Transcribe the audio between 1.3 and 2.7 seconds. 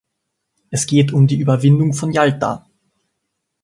Überwindung von Jalta.